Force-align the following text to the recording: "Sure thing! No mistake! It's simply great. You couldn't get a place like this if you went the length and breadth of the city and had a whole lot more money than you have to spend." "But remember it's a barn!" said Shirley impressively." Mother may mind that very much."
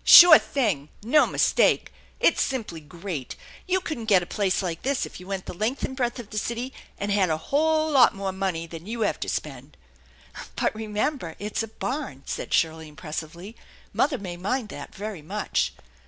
"Sure 0.04 0.38
thing! 0.38 0.90
No 1.02 1.26
mistake! 1.26 1.92
It's 2.20 2.40
simply 2.40 2.78
great. 2.80 3.34
You 3.66 3.80
couldn't 3.80 4.04
get 4.04 4.22
a 4.22 4.26
place 4.26 4.62
like 4.62 4.82
this 4.82 5.04
if 5.04 5.18
you 5.18 5.26
went 5.26 5.46
the 5.46 5.52
length 5.52 5.82
and 5.82 5.96
breadth 5.96 6.20
of 6.20 6.30
the 6.30 6.38
city 6.38 6.72
and 6.98 7.10
had 7.10 7.30
a 7.30 7.36
whole 7.50 7.90
lot 7.90 8.14
more 8.14 8.30
money 8.30 8.64
than 8.64 8.86
you 8.86 9.00
have 9.00 9.18
to 9.18 9.28
spend." 9.28 9.76
"But 10.54 10.72
remember 10.72 11.34
it's 11.40 11.64
a 11.64 11.66
barn!" 11.66 12.22
said 12.26 12.54
Shirley 12.54 12.86
impressively." 12.86 13.56
Mother 13.92 14.18
may 14.18 14.36
mind 14.36 14.68
that 14.68 14.94
very 14.94 15.20
much." 15.20 15.72